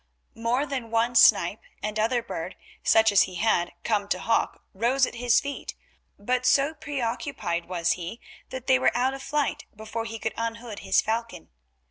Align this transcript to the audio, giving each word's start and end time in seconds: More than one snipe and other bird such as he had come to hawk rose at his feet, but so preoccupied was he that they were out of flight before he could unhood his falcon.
More 0.33 0.65
than 0.65 0.89
one 0.89 1.13
snipe 1.13 1.61
and 1.83 1.99
other 1.99 2.23
bird 2.23 2.55
such 2.83 3.11
as 3.11 3.21
he 3.29 3.35
had 3.35 3.73
come 3.83 4.07
to 4.07 4.17
hawk 4.19 4.63
rose 4.73 5.05
at 5.05 5.13
his 5.13 5.39
feet, 5.39 5.75
but 6.17 6.43
so 6.43 6.73
preoccupied 6.73 7.65
was 7.69 7.91
he 7.91 8.19
that 8.49 8.65
they 8.65 8.79
were 8.79 8.97
out 8.97 9.13
of 9.13 9.21
flight 9.21 9.65
before 9.75 10.05
he 10.05 10.17
could 10.17 10.33
unhood 10.35 10.79
his 10.79 11.01
falcon. 11.03 11.49